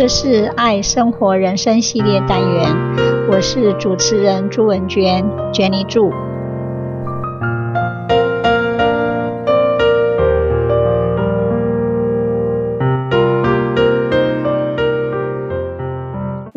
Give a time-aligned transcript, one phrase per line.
[0.00, 2.74] 这是爱生活人生系列单元，
[3.30, 5.22] 我是主持人朱文娟
[5.52, 6.10] ，Jenny 祝。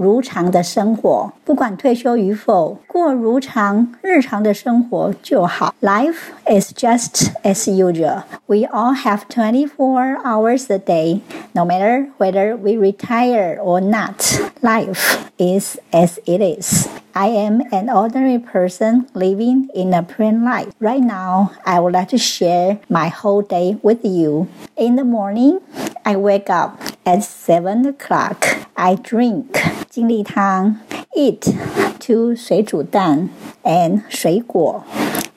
[0.02, 5.74] 如常的生活，不管退休与否，过如常日常的生活就好。
[5.80, 8.22] Life is just as usual.
[8.46, 11.20] We all have 24 hours a day.
[11.52, 14.22] No matter whether we retire or not,
[14.60, 16.86] life is as it is.
[17.12, 20.68] I am an ordinary person living in a plain life.
[20.78, 24.46] Right now, I would like to share my whole day with you.
[24.76, 25.58] In the morning,
[26.04, 28.46] I wake up at 7 o'clock.
[28.76, 29.58] I drink
[29.92, 30.76] 精力汤,
[31.16, 31.52] eat
[31.98, 33.28] two 水煮蛋
[33.62, 34.84] and 水果.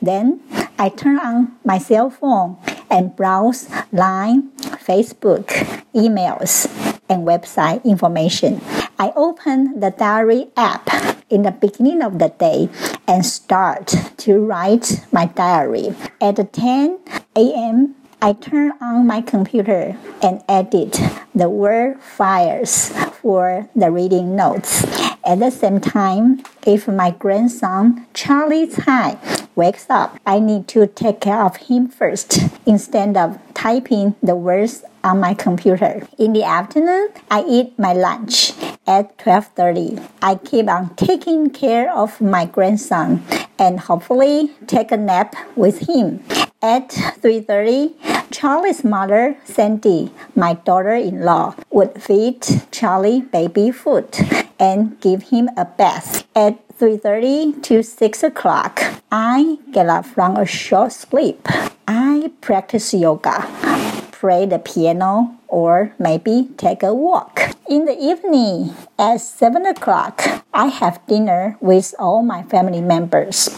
[0.02, 0.40] Then
[0.78, 2.56] I turn on my cell phone
[2.90, 4.52] and browse Line,
[4.86, 5.48] Facebook,
[5.94, 6.68] emails,
[7.10, 8.62] and website information.
[8.98, 10.90] I open the diary app
[11.30, 12.70] in the beginning of the day
[13.08, 15.96] and start to write my diary.
[16.22, 17.00] At 10
[17.36, 21.00] a.m., I turn on my computer and edit
[21.34, 22.94] the Word files
[23.27, 24.87] for the reading notes.
[25.27, 29.19] At the same time, if my grandson Charlie Tsai
[29.57, 34.85] wakes up, I need to take care of him first instead of typing the words
[35.03, 36.07] on my computer.
[36.17, 38.55] In the afternoon, I eat my lunch
[38.87, 39.99] at 12:30.
[40.23, 43.27] I keep on taking care of my grandson
[43.59, 46.23] and hopefully take a nap with him.
[46.63, 47.99] At 3:30,
[48.31, 54.09] Charlie's mother, Sandy, my daughter-in-law, would feed Charlie baby food
[54.59, 56.27] and give him a bath.
[56.35, 61.47] At 3.30 to 6 o'clock, I get up from a short sleep.
[61.89, 63.47] I practice yoga,
[64.13, 67.41] play the piano, or maybe take a walk.
[67.69, 73.51] In the evening, at 7 o'clock, I have dinner with all my family members.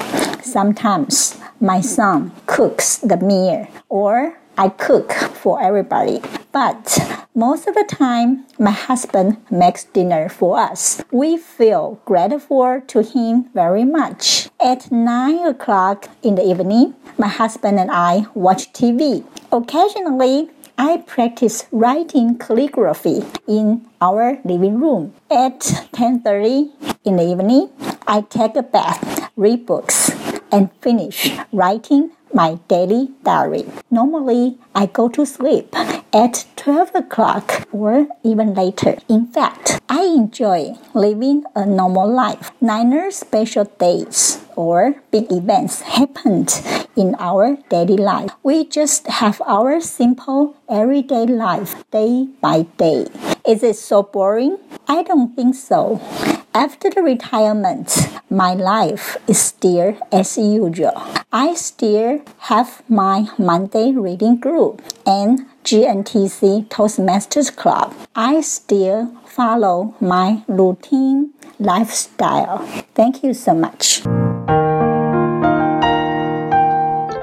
[0.43, 6.21] Sometimes my son cooks the meal or I cook for everybody.
[6.51, 6.99] But
[7.33, 11.01] most of the time, my husband makes dinner for us.
[11.13, 14.49] We feel grateful to him very much.
[14.61, 19.23] At 9 o'clock in the evening, my husband and I watch TV.
[19.53, 25.15] Occasionally, I practice writing calligraphy in our living room.
[25.31, 25.61] At
[25.95, 26.75] 10:30
[27.05, 27.71] in the evening,
[28.09, 30.11] I take a bath, read books,
[30.51, 33.65] and finish writing my daily diary.
[33.91, 35.75] Normally, I go to sleep
[36.13, 38.99] at 12 o'clock or even later.
[39.09, 42.51] In fact, I enjoy living a normal life.
[42.61, 46.51] Neither special days or big events happened
[46.97, 48.31] in our daily life.
[48.43, 53.07] We just have our simple everyday life day by day.
[53.47, 54.59] Is it so boring?
[54.89, 56.01] I don't think so.
[56.55, 61.01] After the retirement, my life is still as usual.
[61.33, 67.95] I still have my Monday reading group and GNTC Toastmasters Club.
[68.17, 72.59] I still follow my routine lifestyle.
[72.95, 74.03] Thank you so much.